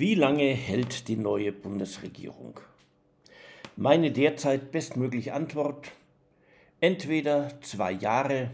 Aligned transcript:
Wie 0.00 0.14
lange 0.14 0.44
hält 0.54 1.08
die 1.08 1.16
neue 1.16 1.50
Bundesregierung? 1.50 2.60
Meine 3.74 4.12
derzeit 4.12 4.70
bestmögliche 4.70 5.34
Antwort, 5.34 5.90
entweder 6.78 7.60
zwei 7.62 7.90
Jahre 7.90 8.52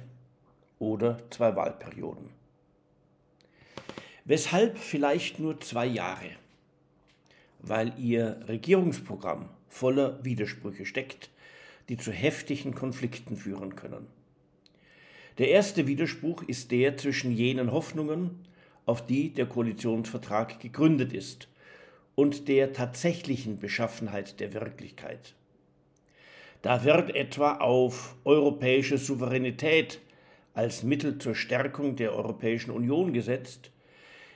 oder 0.78 1.18
zwei 1.28 1.54
Wahlperioden. 1.54 2.30
Weshalb 4.24 4.78
vielleicht 4.78 5.38
nur 5.38 5.60
zwei 5.60 5.84
Jahre? 5.84 6.30
Weil 7.58 7.92
ihr 7.98 8.40
Regierungsprogramm 8.48 9.50
voller 9.68 10.24
Widersprüche 10.24 10.86
steckt, 10.86 11.28
die 11.90 11.98
zu 11.98 12.10
heftigen 12.10 12.74
Konflikten 12.74 13.36
führen 13.36 13.76
können. 13.76 14.06
Der 15.36 15.50
erste 15.50 15.86
Widerspruch 15.86 16.42
ist 16.44 16.70
der 16.70 16.96
zwischen 16.96 17.32
jenen 17.32 17.70
Hoffnungen, 17.70 18.46
auf 18.86 19.06
die 19.06 19.30
der 19.30 19.46
Koalitionsvertrag 19.46 20.60
gegründet 20.60 21.12
ist, 21.12 21.48
und 22.14 22.48
der 22.48 22.72
tatsächlichen 22.72 23.58
Beschaffenheit 23.58 24.40
der 24.40 24.52
Wirklichkeit. 24.54 25.34
Da 26.62 26.84
wird 26.84 27.14
etwa 27.14 27.56
auf 27.56 28.16
europäische 28.24 28.98
Souveränität 28.98 30.00
als 30.54 30.82
Mittel 30.82 31.18
zur 31.18 31.34
Stärkung 31.34 31.96
der 31.96 32.14
Europäischen 32.14 32.70
Union 32.70 33.12
gesetzt, 33.12 33.70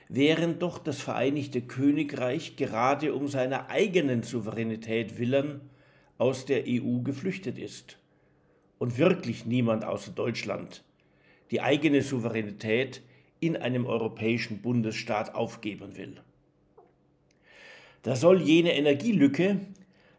während 0.09 0.61
doch 0.61 0.77
das 0.77 1.01
Vereinigte 1.01 1.61
Königreich 1.61 2.55
gerade 2.55 3.13
um 3.15 3.27
seiner 3.27 3.69
eigenen 3.69 4.23
Souveränität 4.23 5.17
willen 5.17 5.61
aus 6.17 6.45
der 6.45 6.63
EU 6.67 6.99
geflüchtet 6.99 7.57
ist 7.57 7.97
und 8.77 8.97
wirklich 8.97 9.45
niemand 9.45 9.85
außer 9.85 10.11
Deutschland 10.11 10.83
die 11.51 11.61
eigene 11.61 12.03
Souveränität 12.03 13.01
in 13.39 13.57
einem 13.57 13.85
europäischen 13.85 14.61
Bundesstaat 14.61 15.35
aufgeben 15.35 15.97
will. 15.97 16.15
Da 18.03 18.15
soll 18.15 18.41
jene 18.41 18.75
Energielücke, 18.75 19.59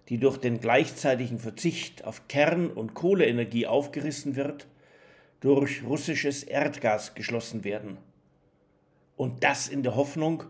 die 0.08 0.18
durch 0.18 0.38
den 0.38 0.60
gleichzeitigen 0.60 1.38
Verzicht 1.38 2.04
auf 2.04 2.28
Kern- 2.28 2.70
und 2.70 2.94
Kohleenergie 2.94 3.66
aufgerissen 3.66 4.36
wird, 4.36 4.66
durch 5.40 5.84
russisches 5.84 6.42
Erdgas 6.42 7.14
geschlossen 7.14 7.64
werden. 7.64 7.96
Und 9.16 9.44
das 9.44 9.68
in 9.68 9.82
der 9.82 9.96
Hoffnung, 9.96 10.44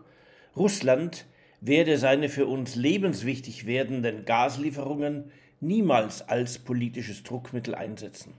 Russland 0.55 1.25
werde 1.61 1.97
seine 1.97 2.27
für 2.27 2.47
uns 2.47 2.75
lebenswichtig 2.75 3.65
werdenden 3.65 4.25
Gaslieferungen 4.25 5.31
niemals 5.59 6.27
als 6.27 6.57
politisches 6.57 7.23
Druckmittel 7.23 7.75
einsetzen. 7.75 8.33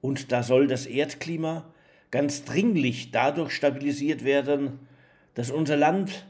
Und 0.00 0.32
da 0.32 0.42
soll 0.42 0.66
das 0.66 0.86
Erdklima 0.86 1.71
ganz 2.12 2.44
dringlich 2.44 3.10
dadurch 3.10 3.50
stabilisiert 3.50 4.22
werden, 4.22 4.78
dass 5.34 5.50
unser 5.50 5.76
Land, 5.76 6.26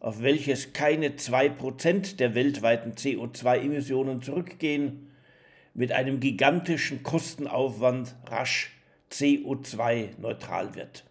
auf 0.00 0.22
welches 0.22 0.72
keine 0.72 1.16
zwei 1.16 1.50
Prozent 1.50 2.20
der 2.20 2.34
weltweiten 2.34 2.92
CO2-Emissionen 2.92 4.22
zurückgehen, 4.22 5.10
mit 5.74 5.92
einem 5.92 6.20
gigantischen 6.20 7.02
Kostenaufwand 7.02 8.14
rasch 8.26 8.72
CO2-neutral 9.10 10.74
wird. 10.74 11.04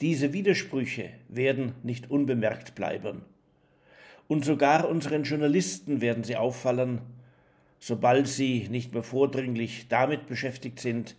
Diese 0.00 0.32
Widersprüche 0.32 1.10
werden 1.28 1.74
nicht 1.82 2.10
unbemerkt 2.10 2.74
bleiben. 2.74 3.22
Und 4.28 4.44
sogar 4.44 4.88
unseren 4.88 5.24
Journalisten 5.24 6.00
werden 6.00 6.24
sie 6.24 6.36
auffallen, 6.36 7.00
sobald 7.78 8.28
sie 8.28 8.68
nicht 8.70 8.92
mehr 8.92 9.02
vordringlich 9.02 9.88
damit 9.88 10.26
beschäftigt 10.26 10.80
sind, 10.80 11.16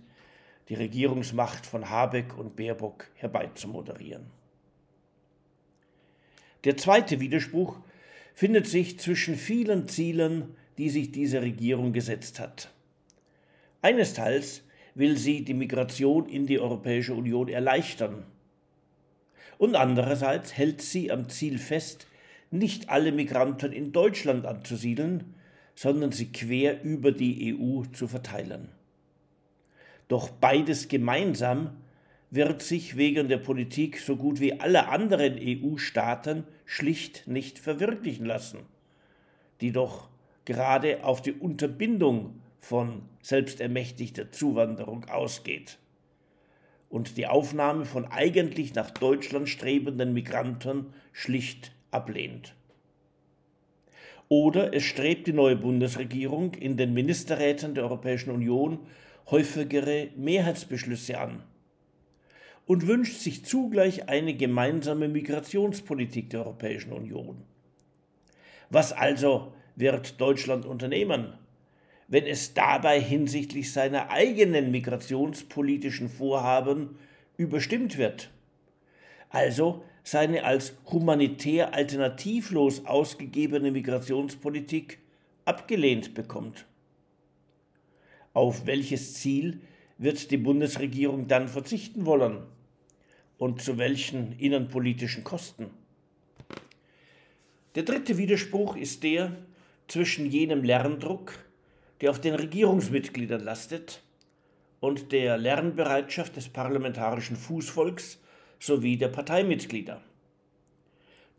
die 0.69 0.75
Regierungsmacht 0.75 1.65
von 1.65 1.89
Habeck 1.89 2.37
und 2.37 2.55
Baerbock 2.55 3.09
herbeizumoderieren. 3.15 4.25
Der 6.63 6.77
zweite 6.77 7.19
Widerspruch 7.19 7.77
findet 8.33 8.67
sich 8.67 8.99
zwischen 8.99 9.35
vielen 9.35 9.87
Zielen, 9.87 10.55
die 10.77 10.89
sich 10.89 11.11
diese 11.11 11.41
Regierung 11.41 11.93
gesetzt 11.93 12.39
hat. 12.39 12.69
Einesteils 13.81 14.63
will 14.95 15.17
sie 15.17 15.43
die 15.43 15.53
Migration 15.53 16.27
in 16.29 16.47
die 16.47 16.59
Europäische 16.59 17.13
Union 17.13 17.49
erleichtern. 17.49 18.25
Und 19.57 19.75
andererseits 19.75 20.55
hält 20.57 20.81
sie 20.81 21.11
am 21.11 21.29
Ziel 21.29 21.57
fest, 21.57 22.07
nicht 22.49 22.89
alle 22.89 23.11
Migranten 23.11 23.73
in 23.73 23.91
Deutschland 23.91 24.45
anzusiedeln, 24.45 25.33
sondern 25.75 26.11
sie 26.11 26.31
quer 26.31 26.83
über 26.83 27.11
die 27.11 27.55
EU 27.55 27.83
zu 27.91 28.07
verteilen. 28.07 28.69
Doch 30.07 30.29
beides 30.29 30.87
gemeinsam 30.87 31.77
wird 32.29 32.61
sich 32.61 32.97
wegen 32.97 33.29
der 33.29 33.37
Politik 33.37 33.99
so 33.99 34.15
gut 34.15 34.39
wie 34.39 34.59
alle 34.59 34.87
anderen 34.87 35.37
EU-Staaten 35.39 36.45
schlicht 36.65 37.27
nicht 37.27 37.59
verwirklichen 37.59 38.25
lassen, 38.25 38.59
die 39.61 39.71
doch 39.71 40.09
gerade 40.45 41.03
auf 41.03 41.21
die 41.21 41.33
Unterbindung 41.33 42.41
von 42.59 43.03
selbstermächtigter 43.21 44.31
Zuwanderung 44.31 45.05
ausgeht 45.09 45.77
und 46.89 47.17
die 47.17 47.27
Aufnahme 47.27 47.85
von 47.85 48.05
eigentlich 48.05 48.75
nach 48.75 48.91
Deutschland 48.91 49.49
strebenden 49.49 50.13
Migranten 50.13 50.93
schlicht 51.11 51.71
ablehnt. 51.91 52.55
Oder 54.29 54.73
es 54.73 54.83
strebt 54.83 55.27
die 55.27 55.33
neue 55.33 55.55
Bundesregierung 55.55 56.53
in 56.53 56.77
den 56.77 56.93
Ministerräten 56.93 57.75
der 57.75 57.83
Europäischen 57.83 58.31
Union 58.31 58.79
häufigere 59.29 60.09
Mehrheitsbeschlüsse 60.15 61.19
an 61.19 61.43
und 62.65 62.87
wünscht 62.87 63.19
sich 63.19 63.45
zugleich 63.45 64.09
eine 64.09 64.33
gemeinsame 64.35 65.07
Migrationspolitik 65.07 66.29
der 66.29 66.41
Europäischen 66.41 66.93
Union. 66.93 67.43
Was 68.69 68.93
also 68.93 69.53
wird 69.75 70.19
Deutschland 70.19 70.65
unternehmen, 70.65 71.33
wenn 72.07 72.25
es 72.25 72.53
dabei 72.53 72.99
hinsichtlich 73.01 73.71
seiner 73.71 74.09
eigenen 74.09 74.71
migrationspolitischen 74.71 76.09
Vorhaben 76.09 76.97
überstimmt 77.37 77.97
wird? 77.97 78.29
Also 79.29 79.83
seine 80.03 80.43
als 80.43 80.75
humanitär 80.91 81.73
alternativlos 81.73 82.85
ausgegebene 82.85 83.71
Migrationspolitik 83.71 84.99
abgelehnt 85.45 86.13
bekommt. 86.13 86.65
Auf 88.33 88.65
welches 88.65 89.13
Ziel 89.15 89.61
wird 89.97 90.31
die 90.31 90.37
Bundesregierung 90.37 91.27
dann 91.27 91.47
verzichten 91.47 92.05
wollen 92.05 92.43
und 93.37 93.61
zu 93.61 93.77
welchen 93.77 94.37
innenpolitischen 94.39 95.23
Kosten? 95.23 95.69
Der 97.75 97.83
dritte 97.83 98.17
Widerspruch 98.17 98.75
ist 98.75 99.03
der 99.03 99.35
zwischen 99.87 100.29
jenem 100.29 100.63
Lerndruck, 100.63 101.33
der 102.01 102.11
auf 102.11 102.19
den 102.21 102.35
Regierungsmitgliedern 102.35 103.41
lastet, 103.41 104.01
und 104.79 105.13
der 105.13 105.37
Lernbereitschaft 105.37 106.35
des 106.35 106.49
parlamentarischen 106.49 107.37
Fußvolks 107.37 108.19
sowie 108.59 108.97
der 108.97 109.07
Parteimitglieder. 109.07 110.01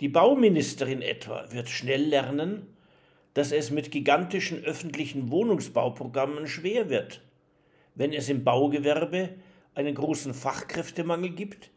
Die 0.00 0.08
Bauministerin 0.08 1.02
etwa 1.02 1.52
wird 1.52 1.68
schnell 1.68 2.04
lernen, 2.04 2.73
dass 3.34 3.52
es 3.52 3.70
mit 3.70 3.90
gigantischen 3.90 4.64
öffentlichen 4.64 5.30
Wohnungsbauprogrammen 5.30 6.46
schwer 6.46 6.88
wird, 6.88 7.20
wenn 7.94 8.12
es 8.12 8.28
im 8.28 8.44
Baugewerbe 8.44 9.30
einen 9.74 9.94
großen 9.94 10.34
Fachkräftemangel 10.34 11.30
gibt, 11.30 11.70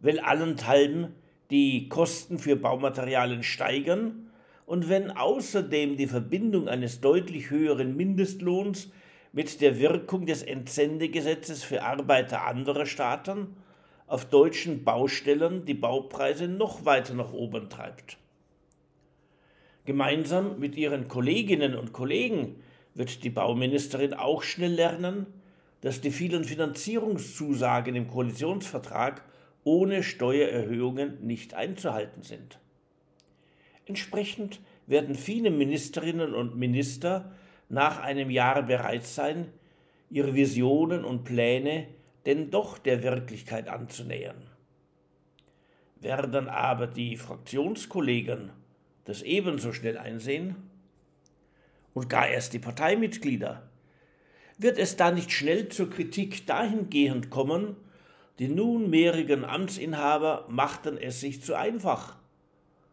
weil 0.00 0.18
allenthalben 0.20 1.14
die 1.50 1.88
Kosten 1.88 2.38
für 2.38 2.56
Baumaterialien 2.56 3.42
steigern 3.42 4.30
und 4.64 4.88
wenn 4.88 5.10
außerdem 5.10 5.96
die 5.96 6.08
Verbindung 6.08 6.68
eines 6.68 7.00
deutlich 7.00 7.50
höheren 7.50 7.96
Mindestlohns 7.96 8.90
mit 9.32 9.60
der 9.60 9.78
Wirkung 9.78 10.26
des 10.26 10.42
Entsendegesetzes 10.42 11.62
für 11.62 11.82
Arbeiter 11.82 12.46
anderer 12.46 12.86
Staaten 12.86 13.56
auf 14.06 14.24
deutschen 14.24 14.82
Baustellen 14.82 15.64
die 15.66 15.74
Baupreise 15.74 16.48
noch 16.48 16.84
weiter 16.84 17.14
nach 17.14 17.32
oben 17.32 17.68
treibt. 17.68 18.18
Gemeinsam 19.86 20.58
mit 20.58 20.76
ihren 20.76 21.06
Kolleginnen 21.06 21.76
und 21.76 21.92
Kollegen 21.92 22.56
wird 22.94 23.22
die 23.22 23.30
Bauministerin 23.30 24.14
auch 24.14 24.42
schnell 24.42 24.72
lernen, 24.72 25.26
dass 25.80 26.00
die 26.00 26.10
vielen 26.10 26.44
Finanzierungszusagen 26.44 27.94
im 27.94 28.08
Koalitionsvertrag 28.08 29.22
ohne 29.62 30.02
Steuererhöhungen 30.02 31.24
nicht 31.24 31.54
einzuhalten 31.54 32.22
sind. 32.22 32.58
Entsprechend 33.86 34.60
werden 34.88 35.14
viele 35.14 35.52
Ministerinnen 35.52 36.34
und 36.34 36.56
Minister 36.56 37.32
nach 37.68 38.00
einem 38.00 38.30
Jahr 38.30 38.62
bereit 38.62 39.04
sein, 39.04 39.46
ihre 40.10 40.34
Visionen 40.34 41.04
und 41.04 41.22
Pläne 41.22 41.86
denn 42.26 42.50
doch 42.50 42.78
der 42.78 43.04
Wirklichkeit 43.04 43.68
anzunähern. 43.68 44.50
Werden 46.00 46.48
aber 46.48 46.88
die 46.88 47.16
Fraktionskollegen 47.16 48.50
das 49.06 49.22
ebenso 49.22 49.72
schnell 49.72 49.96
einsehen? 49.96 50.56
Und 51.94 52.10
gar 52.10 52.28
erst 52.28 52.52
die 52.52 52.58
Parteimitglieder? 52.58 53.62
Wird 54.58 54.78
es 54.78 54.96
da 54.96 55.10
nicht 55.10 55.32
schnell 55.32 55.68
zur 55.68 55.88
Kritik 55.90 56.46
dahingehend 56.46 57.30
kommen, 57.30 57.76
Die 58.38 58.48
nunmehrigen 58.48 59.44
Amtsinhaber 59.44 60.44
machten 60.48 60.98
es 60.98 61.20
sich 61.20 61.42
zu 61.42 61.54
einfach, 61.54 62.16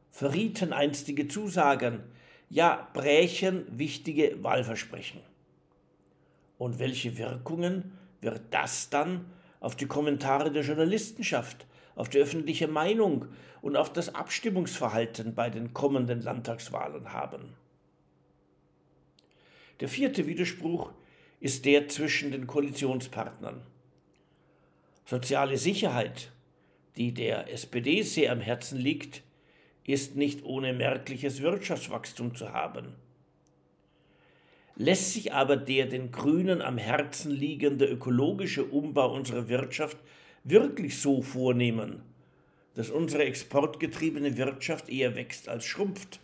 verrieten 0.10 0.71
einstige 0.71 1.27
Zusagen, 1.27 2.00
ja 2.50 2.88
brächen 2.94 3.65
wichtige 3.69 4.42
Wahlversprechen. 4.42 5.19
Und 6.57 6.80
welche 6.80 7.18
Wirkungen 7.18 7.98
wird 8.21 8.42
das 8.51 8.89
dann 8.89 9.25
auf 9.60 9.75
die 9.75 9.88
Kommentare 9.88 10.51
der 10.51 10.63
Journalistenschaft, 10.63 11.65
auf 11.95 12.10
die 12.10 12.19
öffentliche 12.19 12.68
Meinung 12.68 13.28
und 13.62 13.75
auf 13.75 13.92
das 13.94 14.13
Abstimmungsverhalten 14.13 15.36
bei 15.36 15.50
den 15.50 15.74
kommenden 15.74 16.22
Landtagswahlen 16.22 17.13
haben? 17.13 17.54
Der 19.80 19.90
vierte 19.90 20.28
Widerspruch 20.28 20.92
ist 21.40 21.66
der 21.66 21.88
zwischen 21.88 22.31
den 22.31 22.48
Koalitionspartnern. 22.48 23.62
Soziale 25.06 25.57
Sicherheit, 25.57 26.31
die 26.95 27.13
der 27.13 27.51
SPD 27.51 28.01
sehr 28.01 28.31
am 28.31 28.39
Herzen 28.39 28.78
liegt, 28.78 29.24
ist 29.86 30.16
nicht 30.16 30.46
ohne 30.46 30.74
merkliches 30.74 31.42
Wirtschaftswachstum 31.42 32.36
zu 32.36 32.54
haben. 32.54 32.96
Lässt 34.75 35.13
sich 35.13 35.34
aber 35.34 35.57
der 35.57 35.86
den 35.86 36.12
Grünen 36.12 36.62
am 36.62 36.78
Herzen 36.78 37.31
liegende 37.31 37.86
ökologische 37.86 38.63
Umbau 38.63 39.13
unserer 39.13 39.50
Wirtschaft 39.50 39.98
wirklich 40.44 41.00
so 41.00 41.22
vornehmen, 41.22 42.01
dass 42.74 42.90
unsere 42.90 43.25
exportgetriebene 43.25 44.38
Wirtschaft 44.38 44.90
eher 44.90 45.16
wächst 45.16 45.48
als 45.48 45.66
schrumpft? 45.66 46.19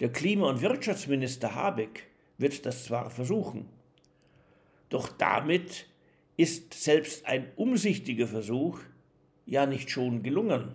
Der 0.00 0.10
Klima- 0.10 0.48
und 0.48 0.60
Wirtschaftsminister 0.60 1.54
Habeck 1.54 2.06
wird 2.38 2.66
das 2.66 2.84
zwar 2.84 3.10
versuchen, 3.10 3.68
doch 4.88 5.08
damit 5.08 5.86
ist 6.36 6.74
selbst 6.74 7.26
ein 7.26 7.46
umsichtiger 7.56 8.26
Versuch 8.26 8.80
ja 9.46 9.66
nicht 9.66 9.90
schon 9.90 10.22
gelungen. 10.22 10.72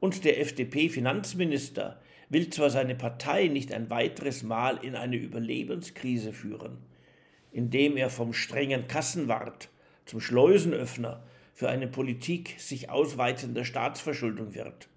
Und 0.00 0.24
der 0.24 0.40
FDP-Finanzminister 0.40 2.00
will 2.28 2.50
zwar 2.50 2.70
seine 2.70 2.94
Partei 2.94 3.46
nicht 3.48 3.72
ein 3.72 3.88
weiteres 3.88 4.42
Mal 4.42 4.78
in 4.84 4.96
eine 4.96 5.16
Überlebenskrise 5.16 6.32
führen, 6.32 6.78
indem 7.52 7.96
er 7.96 8.10
vom 8.10 8.32
strengen 8.32 8.88
Kassenwart 8.88 9.68
zum 10.06 10.20
Schleusenöffner 10.20 11.22
für 11.52 11.68
eine 11.68 11.88
Politik 11.88 12.54
sich 12.58 12.90
ausweitender 12.90 13.64
Staatsverschuldung 13.64 14.54
wird. 14.54 14.88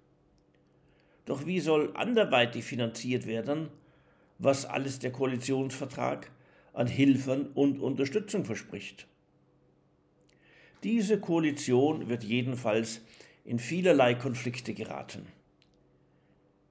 Doch 1.26 1.46
wie 1.46 1.60
soll 1.60 1.92
anderweitig 1.94 2.64
finanziert 2.64 3.26
werden, 3.26 3.68
was 4.38 4.64
alles 4.64 4.98
der 4.98 5.12
Koalitionsvertrag 5.12 6.30
an 6.72 6.86
Hilfen 6.86 7.48
und 7.48 7.78
Unterstützung 7.80 8.44
verspricht? 8.44 9.06
Diese 10.82 11.20
Koalition 11.20 12.08
wird 12.08 12.24
jedenfalls 12.24 13.02
in 13.44 13.58
vielerlei 13.58 14.14
Konflikte 14.14 14.72
geraten. 14.72 15.26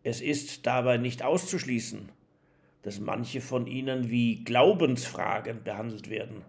Es 0.01 0.21
ist 0.21 0.65
dabei 0.65 0.97
nicht 0.97 1.23
auszuschließen, 1.23 2.09
dass 2.83 2.99
manche 2.99 3.41
von 3.41 3.67
ihnen 3.67 4.09
wie 4.09 4.43
Glaubensfragen 4.43 5.63
behandelt 5.63 6.09
werden 6.09 6.43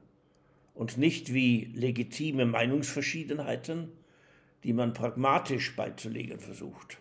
und 0.81 0.97
nicht 0.97 1.35
wie 1.35 1.71
legitime 1.75 2.47
Meinungsverschiedenheiten, 2.47 3.93
die 4.65 4.73
man 4.73 4.95
pragmatisch 4.95 5.77
beizulegen 5.77 6.39
versucht. 6.39 6.97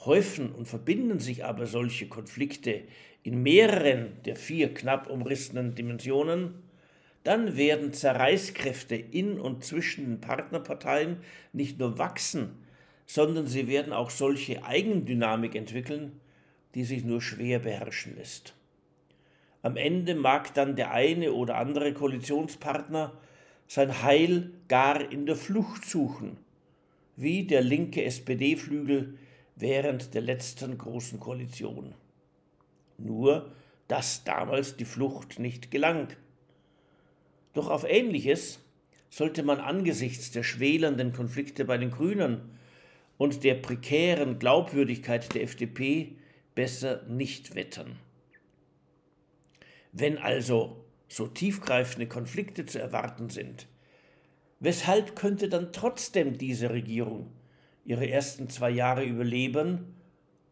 Häufen 0.00 0.50
und 0.50 0.66
verbinden 0.66 1.20
sich 1.20 1.44
aber 1.44 1.66
solche 1.66 2.08
Konflikte 2.08 2.82
in 3.22 3.44
mehreren 3.44 4.20
der 4.24 4.34
vier 4.34 4.74
knapp 4.74 5.08
umrissenen 5.08 5.76
Dimensionen, 5.76 6.54
dann 7.22 7.56
werden 7.56 7.92
Zerreißkräfte 7.92 8.96
in 8.96 9.38
und 9.38 9.62
zwischen 9.62 10.06
den 10.06 10.20
Partnerparteien 10.20 11.18
nicht 11.52 11.78
nur 11.78 11.96
wachsen, 11.96 12.64
sondern 13.06 13.46
sie 13.46 13.68
werden 13.68 13.92
auch 13.92 14.10
solche 14.10 14.64
Eigendynamik 14.64 15.54
entwickeln, 15.54 16.20
die 16.74 16.82
sich 16.82 17.04
nur 17.04 17.22
schwer 17.22 17.60
beherrschen 17.60 18.16
lässt. 18.16 18.56
Am 19.62 19.76
Ende 19.76 20.16
mag 20.16 20.54
dann 20.54 20.74
der 20.74 20.90
eine 20.90 21.32
oder 21.32 21.56
andere 21.56 21.94
Koalitionspartner 21.94 23.12
sein 23.68 24.02
Heil 24.02 24.50
gar 24.68 25.10
in 25.12 25.24
der 25.24 25.36
Flucht 25.36 25.84
suchen, 25.84 26.36
wie 27.16 27.46
der 27.46 27.62
linke 27.62 28.04
SPD-Flügel 28.04 29.16
während 29.54 30.14
der 30.14 30.22
letzten 30.22 30.76
großen 30.76 31.20
Koalition. 31.20 31.94
Nur, 32.98 33.52
dass 33.86 34.24
damals 34.24 34.76
die 34.76 34.84
Flucht 34.84 35.38
nicht 35.38 35.70
gelang. 35.70 36.08
Doch 37.54 37.70
auf 37.70 37.84
Ähnliches 37.84 38.58
sollte 39.10 39.42
man 39.42 39.60
angesichts 39.60 40.32
der 40.32 40.42
schwelenden 40.42 41.12
Konflikte 41.12 41.64
bei 41.64 41.78
den 41.78 41.90
Grünen 41.90 42.40
und 43.16 43.44
der 43.44 43.54
prekären 43.54 44.38
Glaubwürdigkeit 44.38 45.32
der 45.34 45.42
FDP 45.42 46.16
besser 46.54 47.02
nicht 47.08 47.54
wettern. 47.54 47.98
Wenn 49.92 50.16
also 50.16 50.84
so 51.08 51.26
tiefgreifende 51.26 52.08
Konflikte 52.08 52.64
zu 52.64 52.80
erwarten 52.80 53.28
sind, 53.28 53.68
weshalb 54.60 55.14
könnte 55.14 55.50
dann 55.50 55.72
trotzdem 55.72 56.38
diese 56.38 56.70
Regierung 56.70 57.30
ihre 57.84 58.08
ersten 58.08 58.48
zwei 58.48 58.70
Jahre 58.70 59.04
überleben 59.04 59.94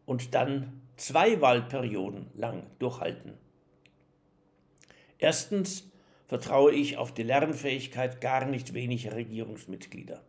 und 0.05 0.35
dann 0.35 0.81
zwei 0.95 1.41
Wahlperioden 1.41 2.27
lang 2.35 2.67
durchhalten? 2.77 3.33
Erstens 5.17 5.89
vertraue 6.27 6.73
ich 6.73 6.97
auf 6.97 7.11
die 7.11 7.23
Lernfähigkeit 7.23 8.21
gar 8.21 8.45
nicht 8.45 8.75
weniger 8.75 9.15
Regierungsmitglieder. 9.15 10.21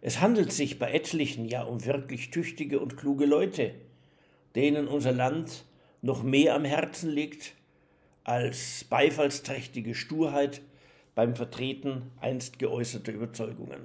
Es 0.00 0.20
handelt 0.20 0.52
sich 0.52 0.78
bei 0.78 0.92
etlichen 0.92 1.44
ja 1.44 1.62
um 1.62 1.84
wirklich 1.84 2.30
tüchtige 2.30 2.80
und 2.80 2.96
kluge 2.96 3.26
Leute, 3.26 3.74
denen 4.56 4.88
unser 4.88 5.12
Land 5.12 5.64
noch 6.02 6.22
mehr 6.22 6.54
am 6.54 6.64
Herzen 6.64 7.10
liegt 7.10 7.54
als 8.24 8.84
beifallsträchtige 8.84 9.94
Sturheit 9.94 10.62
beim 11.14 11.34
Vertreten 11.36 12.10
einst 12.20 12.58
geäußerter 12.58 13.12
Überzeugungen. 13.12 13.80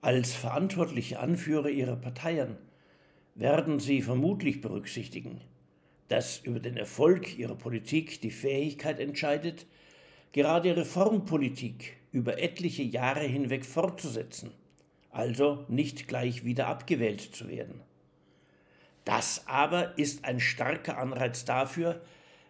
Als 0.00 0.32
verantwortliche 0.32 1.18
Anführer 1.18 1.68
ihrer 1.68 1.96
Parteien 1.96 2.56
werden 3.34 3.78
sie 3.80 4.02
vermutlich 4.02 4.60
berücksichtigen, 4.60 5.40
dass 6.08 6.38
über 6.38 6.60
den 6.60 6.76
Erfolg 6.76 7.38
ihrer 7.38 7.54
Politik 7.54 8.20
die 8.20 8.30
Fähigkeit 8.30 9.00
entscheidet, 9.00 9.66
gerade 10.32 10.76
Reformpolitik 10.76 11.96
über 12.12 12.38
etliche 12.40 12.82
Jahre 12.82 13.24
hinweg 13.24 13.64
fortzusetzen, 13.64 14.52
also 15.10 15.64
nicht 15.68 16.08
gleich 16.08 16.44
wieder 16.44 16.68
abgewählt 16.68 17.20
zu 17.20 17.48
werden. 17.48 17.80
Das 19.04 19.46
aber 19.46 19.96
ist 19.98 20.24
ein 20.24 20.40
starker 20.40 20.98
Anreiz 20.98 21.44
dafür, 21.44 22.00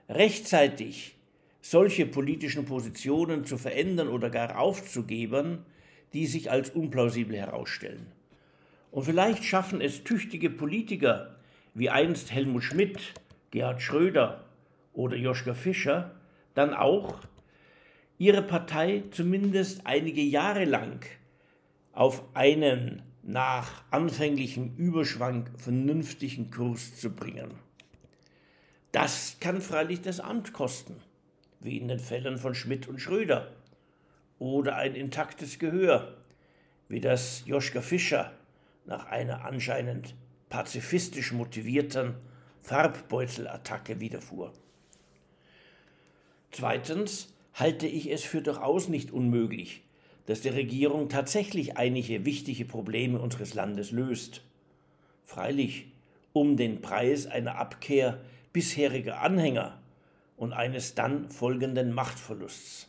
rechtzeitig 0.08 1.16
solche 1.60 2.06
politischen 2.06 2.64
Positionen 2.64 3.44
zu 3.44 3.58
verändern 3.58 4.08
oder 4.08 4.30
gar 4.30 4.58
aufzugeben, 4.58 5.66
die 6.12 6.26
sich 6.26 6.50
als 6.50 6.70
unplausibel 6.70 7.36
herausstellen. 7.36 8.06
Und 8.90 9.04
vielleicht 9.04 9.44
schaffen 9.44 9.80
es 9.80 10.04
tüchtige 10.04 10.50
Politiker 10.50 11.36
wie 11.74 11.90
einst 11.90 12.32
Helmut 12.32 12.64
Schmidt 12.64 13.14
Gerhard 13.50 13.82
Schröder 13.82 14.44
oder 14.92 15.16
Joschka 15.16 15.54
Fischer 15.54 16.14
dann 16.54 16.74
auch 16.74 17.20
ihre 18.18 18.42
Partei 18.42 19.04
zumindest 19.10 19.86
einige 19.86 20.22
Jahre 20.22 20.64
lang 20.64 21.04
auf 21.92 22.22
einen 22.34 23.02
nach 23.22 23.84
anfänglichem 23.90 24.74
Überschwang 24.76 25.50
vernünftigen 25.56 26.50
Kurs 26.50 26.96
zu 26.96 27.14
bringen. 27.14 27.67
Das 28.92 29.36
kann 29.40 29.60
freilich 29.60 30.00
das 30.00 30.20
Amt 30.20 30.52
kosten, 30.52 30.96
wie 31.60 31.76
in 31.76 31.88
den 31.88 31.98
Fällen 31.98 32.38
von 32.38 32.54
Schmidt 32.54 32.88
und 32.88 33.00
Schröder, 33.00 33.52
oder 34.38 34.76
ein 34.76 34.94
intaktes 34.94 35.58
Gehör, 35.58 36.16
wie 36.88 37.00
das 37.00 37.42
Joschka 37.46 37.82
Fischer 37.82 38.32
nach 38.86 39.06
einer 39.06 39.44
anscheinend 39.44 40.14
pazifistisch 40.48 41.32
motivierten 41.32 42.14
Farbbeutelattacke 42.62 44.00
widerfuhr. 44.00 44.52
Zweitens 46.50 47.34
halte 47.52 47.86
ich 47.86 48.10
es 48.10 48.24
für 48.24 48.40
durchaus 48.40 48.88
nicht 48.88 49.10
unmöglich, 49.10 49.82
dass 50.26 50.40
die 50.40 50.48
Regierung 50.48 51.08
tatsächlich 51.08 51.76
einige 51.76 52.24
wichtige 52.24 52.64
Probleme 52.64 53.18
unseres 53.20 53.54
Landes 53.54 53.90
löst. 53.90 54.42
Freilich 55.24 55.92
um 56.32 56.56
den 56.56 56.80
Preis 56.80 57.26
einer 57.26 57.56
Abkehr 57.56 58.20
bisheriger 58.52 59.20
Anhänger 59.20 59.80
und 60.36 60.52
eines 60.52 60.94
dann 60.94 61.30
folgenden 61.30 61.92
Machtverlusts. 61.92 62.88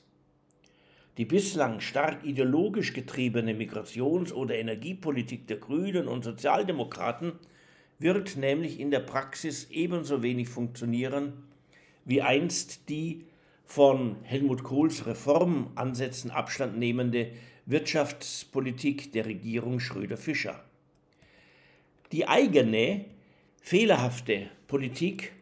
Die 1.18 1.26
bislang 1.26 1.82
stark 1.82 2.24
ideologisch 2.24 2.94
getriebene 2.94 3.54
Migrations- 3.54 4.32
oder 4.32 4.56
Energiepolitik 4.56 5.48
der 5.48 5.58
Grünen 5.58 6.08
und 6.08 6.24
Sozialdemokraten 6.24 7.34
wird 7.98 8.38
nämlich 8.38 8.80
in 8.80 8.92
der 8.92 9.02
Praxis 9.02 9.70
ebenso 9.72 10.24
wenig 10.24 10.48
funktionieren 10.48 11.34
wie 12.06 12.22
einst 12.22 12.90
die 12.90 13.26
von 13.66 14.16
Helmut 14.24 14.64
Kohls 14.64 15.06
Reformansätzen 15.06 16.32
Abstand 16.32 16.80
nehmende 16.80 17.32
Wirtschaftspolitik 17.68 19.12
der 19.12 19.28
Regierung 19.28 19.80
Schröder-Fischer. 19.80 20.64
Die 22.12 22.28
eigene, 22.28 23.06
fehlerhafte 23.62 24.50
Politik 24.68 25.34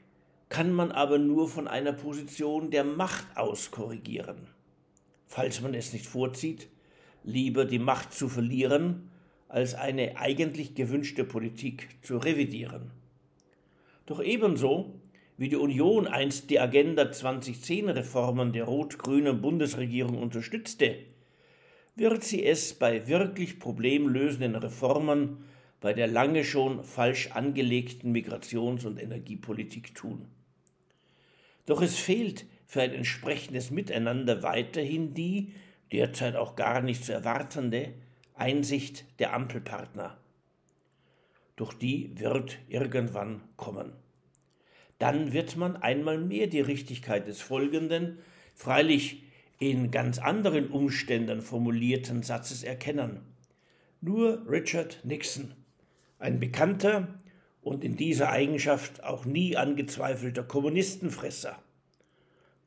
kann 0.49 0.71
man 0.71 0.91
aber 0.91 1.17
nur 1.17 1.49
von 1.49 1.67
einer 1.67 1.93
Position 1.93 2.71
der 2.71 2.83
Macht 2.83 3.25
aus 3.35 3.71
korrigieren. 3.71 4.47
Falls 5.25 5.61
man 5.61 5.73
es 5.73 5.93
nicht 5.93 6.05
vorzieht, 6.05 6.69
lieber 7.23 7.65
die 7.65 7.79
Macht 7.79 8.13
zu 8.13 8.29
verlieren, 8.29 9.09
als 9.49 9.75
eine 9.75 10.17
eigentlich 10.17 10.75
gewünschte 10.75 11.23
Politik 11.23 11.89
zu 12.01 12.17
revidieren. 12.17 12.91
Doch 14.05 14.21
ebenso 14.21 14.99
wie 15.37 15.49
die 15.49 15.55
Union 15.55 16.07
einst 16.07 16.49
die 16.49 16.59
Agenda 16.59 17.11
2010 17.11 17.89
Reformen 17.89 18.53
der 18.53 18.63
rot-grünen 18.63 19.41
Bundesregierung 19.41 20.17
unterstützte, 20.17 20.95
wird 21.95 22.23
sie 22.23 22.43
es 22.43 22.73
bei 22.73 23.07
wirklich 23.07 23.59
problemlösenden 23.59 24.55
Reformen 24.55 25.43
bei 25.79 25.93
der 25.93 26.07
lange 26.07 26.43
schon 26.43 26.83
falsch 26.83 27.31
angelegten 27.31 28.11
Migrations- 28.11 28.85
und 28.85 28.97
Energiepolitik 28.97 29.93
tun. 29.93 30.27
Doch 31.65 31.81
es 31.81 31.97
fehlt 31.97 32.45
für 32.65 32.81
ein 32.81 32.93
entsprechendes 32.93 33.71
Miteinander 33.71 34.41
weiterhin 34.43 35.13
die, 35.13 35.53
derzeit 35.91 36.35
auch 36.35 36.55
gar 36.55 36.81
nicht 36.81 37.05
zu 37.05 37.13
erwartende, 37.13 37.93
Einsicht 38.33 39.05
der 39.19 39.33
Ampelpartner. 39.33 40.17
Doch 41.55 41.73
die 41.73 42.11
wird 42.19 42.59
irgendwann 42.69 43.41
kommen. 43.57 43.93
Dann 44.99 45.33
wird 45.33 45.57
man 45.57 45.75
einmal 45.75 46.17
mehr 46.17 46.47
die 46.47 46.61
Richtigkeit 46.61 47.27
des 47.27 47.41
folgenden, 47.41 48.19
freilich 48.53 49.23
in 49.59 49.91
ganz 49.91 50.19
anderen 50.19 50.69
Umständen 50.69 51.41
formulierten 51.41 52.23
Satzes 52.23 52.63
erkennen. 52.63 53.21
Nur 54.01 54.45
Richard 54.47 54.99
Nixon, 55.03 55.53
ein 56.19 56.39
bekannter 56.39 57.19
und 57.61 57.83
in 57.83 57.97
dieser 57.97 58.29
Eigenschaft 58.29 59.03
auch 59.03 59.25
nie 59.25 59.57
angezweifelter 59.57 60.43
Kommunistenfresser, 60.43 61.59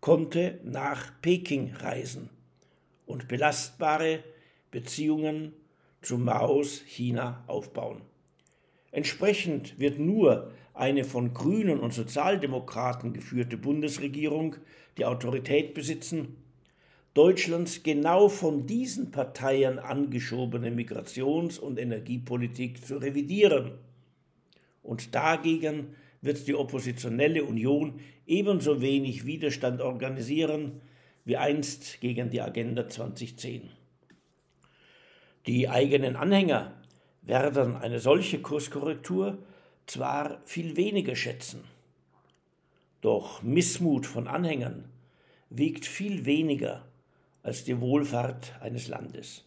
konnte 0.00 0.60
nach 0.64 1.12
Peking 1.22 1.74
reisen 1.74 2.30
und 3.06 3.28
belastbare 3.28 4.22
Beziehungen 4.70 5.52
zu 6.02 6.18
Maos 6.18 6.82
China 6.86 7.44
aufbauen. 7.46 8.02
Entsprechend 8.92 9.78
wird 9.78 9.98
nur 9.98 10.52
eine 10.74 11.04
von 11.04 11.34
Grünen 11.34 11.80
und 11.80 11.92
Sozialdemokraten 11.92 13.12
geführte 13.12 13.56
Bundesregierung 13.56 14.56
die 14.96 15.04
Autorität 15.04 15.74
besitzen, 15.74 16.36
Deutschlands 17.14 17.82
genau 17.82 18.28
von 18.28 18.66
diesen 18.66 19.10
Parteien 19.10 19.80
angeschobene 19.80 20.70
Migrations- 20.70 21.58
und 21.58 21.78
Energiepolitik 21.78 22.86
zu 22.86 22.98
revidieren. 22.98 23.72
Und 24.82 25.14
dagegen 25.14 25.96
wird 26.22 26.46
die 26.46 26.54
oppositionelle 26.54 27.44
Union 27.44 27.98
ebenso 28.26 28.80
wenig 28.80 29.26
Widerstand 29.26 29.80
organisieren 29.80 30.80
wie 31.24 31.36
einst 31.36 32.00
gegen 32.00 32.30
die 32.30 32.40
Agenda 32.40 32.88
2010. 32.88 33.70
Die 35.46 35.68
eigenen 35.68 36.14
Anhänger 36.14 36.74
werden 37.22 37.76
eine 37.76 37.98
solche 37.98 38.40
Kurskorrektur 38.40 39.38
zwar 39.86 40.40
viel 40.44 40.76
weniger 40.76 41.16
schätzen, 41.16 41.64
doch 43.00 43.42
Missmut 43.42 44.06
von 44.06 44.28
Anhängern 44.28 44.84
wiegt 45.48 45.86
viel 45.86 46.24
weniger 46.24 46.84
als 47.42 47.64
die 47.64 47.80
Wohlfahrt 47.80 48.54
eines 48.60 48.88
Landes. 48.88 49.44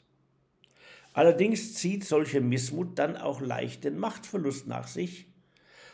Allerdings 1.13 1.75
zieht 1.75 2.03
solche 2.03 2.41
Missmut 2.41 2.97
dann 2.97 3.17
auch 3.17 3.39
leicht 3.39 3.83
den 3.83 3.99
Machtverlust 3.99 4.67
nach 4.67 4.87
sich, 4.87 5.27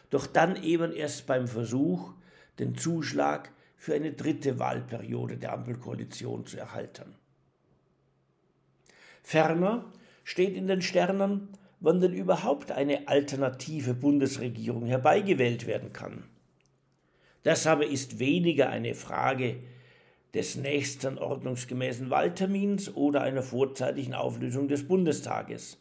doch 0.10 0.26
dann 0.26 0.62
eben 0.64 0.94
erst 0.94 1.28
beim 1.28 1.48
Versuch, 1.48 2.14
den 2.58 2.76
Zuschlag 2.76 3.52
für 3.76 3.94
eine 3.94 4.14
dritte 4.14 4.60
Wahlperiode 4.60 5.38
der 5.38 5.54
Ampelkoalition 5.54 6.46
zu 6.46 6.58
erhalten. 6.58 7.16
Ferner 9.24 9.86
steht 10.24 10.56
in 10.56 10.68
den 10.68 10.82
Sternen, 10.82 11.50
wann 11.80 12.02
denn 12.02 12.14
überhaupt 12.14 12.72
eine 12.72 13.08
alternative 13.08 13.94
Bundesregierung 13.94 14.86
herbeigewählt 14.86 15.66
werden 15.66 15.94
kann. 15.94 16.24
Das 17.44 17.68
aber 17.68 17.86
ist 17.88 18.20
weniger 18.20 18.70
eine 18.70 18.96
Frage 18.96 19.58
des 20.34 20.56
nächsten 20.56 21.18
ordnungsgemäßen 21.18 22.10
Wahltermins 22.10 22.96
oder 22.96 23.22
einer 23.22 23.42
vorzeitigen 23.42 24.14
Auflösung 24.14 24.68
des 24.68 24.88
Bundestages. 24.88 25.78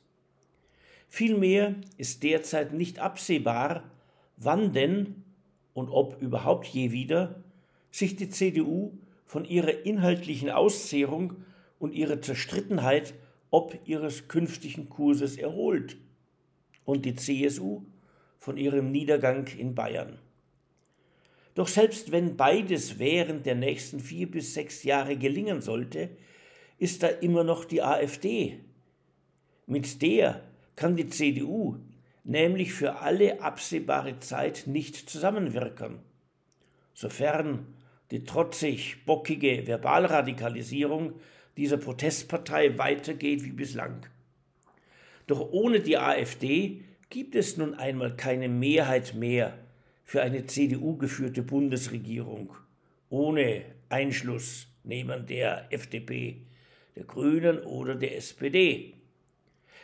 Vielmehr 1.09 1.75
ist 1.97 2.23
derzeit 2.23 2.73
nicht 2.73 2.99
absehbar, 2.99 3.85
wann 4.37 4.73
denn 4.73 5.25
und 5.75 5.91
ob 5.91 6.21
überhaupt 6.21 6.67
je 6.67 6.93
wieder 6.93 7.43
sich 7.91 8.17
die 8.17 8.29
CDU 8.29 8.93
von 9.25 9.45
ihrer 9.45 9.85
inhaltlichen 9.85 10.51
Auszehrung 10.51 11.37
und 11.79 11.93
ihrer 11.93 12.21
Zerstrittenheit 12.21 13.15
ob 13.51 13.79
ihres 13.87 14.29
künftigen 14.29 14.89
Kurses 14.89 15.37
erholt 15.37 15.97
und 16.85 17.05
die 17.05 17.15
CSU 17.15 17.83
von 18.39 18.57
ihrem 18.57 18.91
Niedergang 18.91 19.47
in 19.47 19.75
Bayern. 19.75 20.19
Doch 21.59 21.67
selbst 21.67 22.13
wenn 22.13 22.37
beides 22.37 23.01
während 23.01 23.45
der 23.45 23.57
nächsten 23.57 23.99
vier 23.99 24.31
bis 24.31 24.55
sechs 24.55 24.85
Jahre 24.85 25.17
gelingen 25.17 25.61
sollte, 25.61 26.09
ist 26.79 27.03
da 27.03 27.09
immer 27.09 27.43
noch 27.43 27.65
die 27.65 27.83
AfD. 27.83 28.61
Mit 29.67 30.01
der 30.01 30.45
kann 30.77 30.95
die 30.95 31.09
CDU 31.09 31.79
nämlich 32.23 32.73
für 32.73 33.01
alle 33.01 33.43
absehbare 33.43 34.21
Zeit 34.21 34.69
nicht 34.69 35.11
zusammenwirken, 35.11 35.99
sofern 36.95 37.67
die 38.13 38.23
trotzig 38.23 39.05
bockige 39.05 39.67
Verbalradikalisierung 39.67 41.15
dieser 41.57 41.79
Protestpartei 41.79 42.79
weitergeht 42.79 43.43
wie 43.43 43.51
bislang. 43.51 44.07
Doch 45.27 45.51
ohne 45.51 45.81
die 45.81 45.99
AfD 45.99 46.85
gibt 47.11 47.35
es 47.35 47.57
nun 47.57 47.75
einmal 47.75 48.15
keine 48.15 48.49
Mehrheit 48.49 49.15
mehr 49.15 49.59
für 50.09 50.23
eine 50.23 50.47
CDU-geführte 50.47 51.43
Bundesregierung 51.43 52.55
ohne 53.11 53.67
Einschluss 53.91 54.67
neben 54.83 55.27
der 55.27 55.71
FDP, 55.71 56.47
der 56.97 57.05
Grünen 57.05 57.59
oder 57.59 57.95
der 57.95 58.17
SPD. 58.17 58.95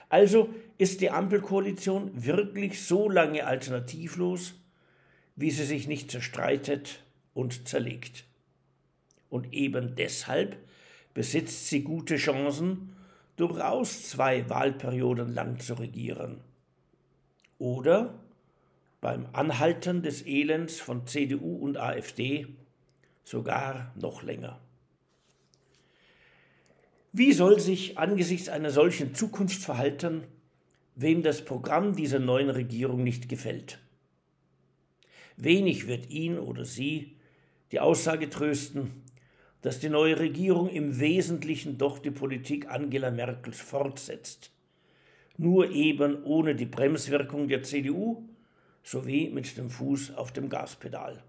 Also 0.08 0.48
ist 0.78 1.02
die 1.02 1.10
Ampelkoalition 1.10 2.24
wirklich 2.24 2.82
so 2.86 3.10
lange 3.10 3.46
alternativlos, 3.46 4.54
wie 5.36 5.50
sie 5.50 5.64
sich 5.64 5.88
nicht 5.88 6.10
zerstreitet 6.10 7.04
und 7.34 7.68
zerlegt. 7.68 8.24
Und 9.28 9.52
eben 9.52 9.94
deshalb 9.94 10.56
besitzt 11.12 11.68
sie 11.68 11.82
gute 11.82 12.16
Chancen, 12.16 12.96
durchaus 13.36 14.08
zwei 14.08 14.48
Wahlperioden 14.48 15.34
lang 15.34 15.60
zu 15.60 15.74
regieren. 15.74 16.40
Oder 17.58 18.23
beim 19.04 19.26
Anhalten 19.34 20.00
des 20.00 20.25
Elends 20.25 20.80
von 20.80 21.06
CDU 21.06 21.56
und 21.58 21.76
AfD 21.76 22.46
sogar 23.23 23.92
noch 24.00 24.23
länger. 24.23 24.58
Wie 27.12 27.34
soll 27.34 27.61
sich 27.61 27.99
angesichts 27.99 28.49
einer 28.49 28.70
solchen 28.70 29.14
Zukunft 29.14 29.61
verhalten, 29.61 30.25
wem 30.94 31.23
das 31.23 31.44
Programm 31.44 31.94
dieser 31.94 32.18
neuen 32.18 32.49
Regierung 32.49 33.04
nicht 33.04 33.28
gefällt? 33.28 33.78
Wenig 35.37 35.87
wird 35.87 36.08
ihn 36.08 36.38
oder 36.38 36.64
sie 36.64 37.14
die 37.73 37.80
Aussage 37.80 38.30
trösten, 38.30 39.02
dass 39.61 39.80
die 39.80 39.90
neue 39.90 40.18
Regierung 40.18 40.70
im 40.70 40.99
Wesentlichen 40.99 41.76
doch 41.76 41.99
die 41.99 42.11
Politik 42.11 42.70
Angela 42.70 43.11
Merkels 43.11 43.61
fortsetzt, 43.61 44.50
nur 45.37 45.73
eben 45.73 46.25
ohne 46.25 46.54
die 46.54 46.64
Bremswirkung 46.64 47.49
der 47.49 47.62
CDU 47.62 48.30
sowie 48.84 49.30
mit 49.30 49.56
dem 49.56 49.70
Fuß 49.70 50.14
auf 50.14 50.32
dem 50.32 50.48
Gaspedal. 50.48 51.24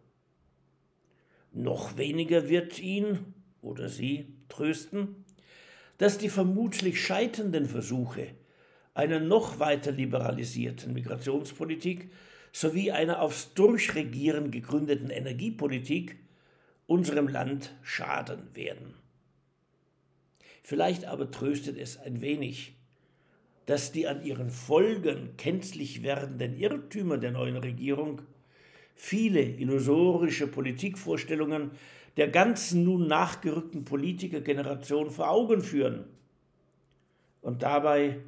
Noch 1.51 1.97
weniger 1.97 2.49
wird 2.49 2.79
ihn 2.79 3.33
oder 3.61 3.89
sie 3.89 4.27
trösten, 4.49 5.25
dass 5.97 6.17
die 6.17 6.29
vermutlich 6.29 7.01
scheiternden 7.01 7.65
Versuche 7.65 8.27
einer 8.93 9.19
noch 9.19 9.59
weiter 9.59 9.91
liberalisierten 9.91 10.93
Migrationspolitik 10.93 12.11
sowie 12.51 12.91
einer 12.91 13.21
aufs 13.21 13.53
Durchregieren 13.53 14.51
gegründeten 14.51 15.09
Energiepolitik 15.09 16.17
unserem 16.87 17.27
Land 17.27 17.73
schaden 17.81 18.53
werden. 18.53 18.93
Vielleicht 20.63 21.05
aber 21.05 21.29
tröstet 21.29 21.77
es 21.77 21.97
ein 21.97 22.21
wenig, 22.21 22.74
dass 23.65 23.91
die 23.91 24.07
an 24.07 24.23
ihren 24.23 24.49
Folgen 24.49 25.35
kenntlich 25.37 26.03
werdenden 26.03 26.57
Irrtümer 26.57 27.17
der 27.17 27.31
neuen 27.31 27.57
Regierung 27.57 28.21
viele 28.93 29.41
illusorische 29.41 30.47
Politikvorstellungen 30.47 31.71
der 32.17 32.29
ganzen 32.29 32.83
nun 32.83 33.07
nachgerückten 33.07 33.83
Politikergeneration 33.83 35.11
vor 35.11 35.29
Augen 35.29 35.61
führen 35.61 36.05
und 37.41 37.63
dabei 37.63 38.19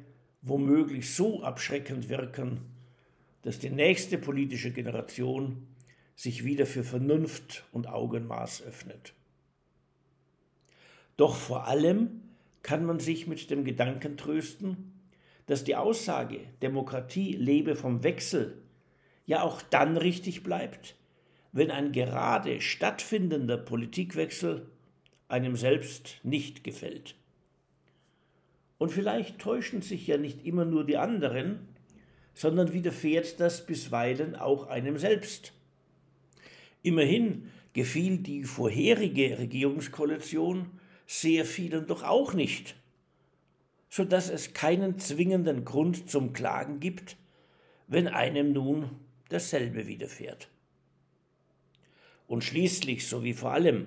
womöglich 0.42 1.14
so 1.14 1.42
abschreckend 1.42 2.08
wirken, 2.08 2.60
dass 3.42 3.58
die 3.58 3.70
nächste 3.70 4.18
politische 4.18 4.72
Generation 4.72 5.66
sich 6.14 6.44
wieder 6.44 6.66
für 6.66 6.84
Vernunft 6.84 7.64
und 7.72 7.88
Augenmaß 7.88 8.62
öffnet. 8.62 9.14
Doch 11.16 11.34
vor 11.34 11.66
allem 11.66 12.22
kann 12.62 12.84
man 12.84 13.00
sich 13.00 13.26
mit 13.26 13.50
dem 13.50 13.64
Gedanken 13.64 14.16
trösten, 14.16 14.97
dass 15.48 15.64
die 15.64 15.76
Aussage, 15.76 16.40
Demokratie 16.62 17.32
lebe 17.32 17.74
vom 17.74 18.04
Wechsel, 18.04 18.58
ja 19.26 19.42
auch 19.42 19.62
dann 19.62 19.96
richtig 19.96 20.42
bleibt, 20.42 20.94
wenn 21.52 21.70
ein 21.70 21.90
gerade 21.90 22.60
stattfindender 22.60 23.56
Politikwechsel 23.56 24.66
einem 25.26 25.56
selbst 25.56 26.20
nicht 26.22 26.64
gefällt. 26.64 27.14
Und 28.76 28.92
vielleicht 28.92 29.38
täuschen 29.38 29.80
sich 29.80 30.06
ja 30.06 30.18
nicht 30.18 30.44
immer 30.44 30.66
nur 30.66 30.84
die 30.84 30.98
anderen, 30.98 31.66
sondern 32.34 32.74
widerfährt 32.74 33.40
das 33.40 33.64
bisweilen 33.64 34.36
auch 34.36 34.66
einem 34.66 34.98
selbst. 34.98 35.54
Immerhin 36.82 37.50
gefiel 37.72 38.18
die 38.18 38.44
vorherige 38.44 39.38
Regierungskoalition 39.38 40.70
sehr 41.06 41.46
vielen 41.46 41.86
doch 41.86 42.02
auch 42.02 42.34
nicht, 42.34 42.76
so 43.90 44.04
dass 44.04 44.28
es 44.28 44.52
keinen 44.52 44.98
zwingenden 44.98 45.64
Grund 45.64 46.10
zum 46.10 46.32
Klagen 46.32 46.80
gibt, 46.80 47.16
wenn 47.86 48.06
einem 48.06 48.52
nun 48.52 48.90
dasselbe 49.28 49.86
widerfährt. 49.86 50.48
Und 52.26 52.44
schließlich, 52.44 53.06
so 53.06 53.24
wie 53.24 53.32
vor 53.32 53.52
allem, 53.52 53.86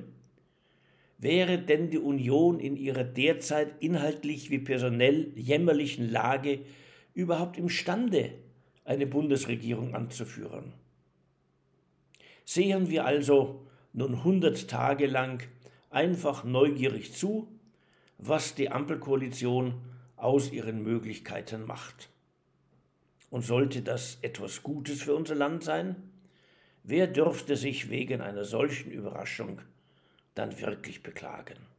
wäre 1.19 1.59
denn 1.59 1.91
die 1.91 1.99
Union 1.99 2.59
in 2.59 2.75
ihrer 2.75 3.03
derzeit 3.03 3.75
inhaltlich 3.79 4.49
wie 4.49 4.59
personell 4.59 5.31
jämmerlichen 5.35 6.09
Lage 6.09 6.59
überhaupt 7.13 7.57
imstande, 7.57 8.33
eine 8.83 9.05
Bundesregierung 9.05 9.93
anzuführen? 9.93 10.73
Sehen 12.43 12.89
wir 12.89 13.05
also 13.05 13.67
nun 13.93 14.23
hundert 14.23 14.67
Tage 14.67 15.05
lang 15.05 15.43
einfach 15.91 16.43
neugierig 16.43 17.13
zu, 17.13 17.47
was 18.17 18.55
die 18.55 18.71
Ampelkoalition 18.71 19.75
aus 20.21 20.51
ihren 20.51 20.83
Möglichkeiten 20.83 21.65
macht. 21.65 22.09
Und 23.29 23.43
sollte 23.43 23.81
das 23.81 24.17
etwas 24.21 24.61
Gutes 24.61 25.01
für 25.01 25.15
unser 25.15 25.35
Land 25.35 25.63
sein, 25.63 25.95
wer 26.83 27.07
dürfte 27.07 27.55
sich 27.55 27.89
wegen 27.89 28.21
einer 28.21 28.45
solchen 28.45 28.91
Überraschung 28.91 29.61
dann 30.35 30.59
wirklich 30.59 31.01
beklagen? 31.01 31.70